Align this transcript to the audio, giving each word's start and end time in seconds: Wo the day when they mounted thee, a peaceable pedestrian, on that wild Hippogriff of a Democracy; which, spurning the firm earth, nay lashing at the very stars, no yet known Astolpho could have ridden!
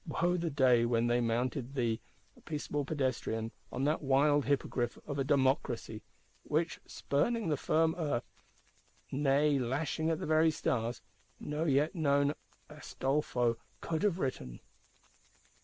Wo 0.07 0.35
the 0.35 0.49
day 0.49 0.83
when 0.83 1.05
they 1.05 1.21
mounted 1.21 1.75
thee, 1.75 2.01
a 2.35 2.41
peaceable 2.41 2.83
pedestrian, 2.83 3.51
on 3.71 3.83
that 3.83 4.01
wild 4.01 4.45
Hippogriff 4.45 4.97
of 5.05 5.19
a 5.19 5.23
Democracy; 5.23 6.01
which, 6.41 6.79
spurning 6.87 7.49
the 7.49 7.55
firm 7.55 7.93
earth, 7.99 8.27
nay 9.11 9.59
lashing 9.59 10.09
at 10.09 10.17
the 10.17 10.25
very 10.25 10.49
stars, 10.49 11.03
no 11.39 11.65
yet 11.65 11.93
known 11.93 12.33
Astolpho 12.67 13.57
could 13.79 14.01
have 14.01 14.17
ridden! 14.17 14.59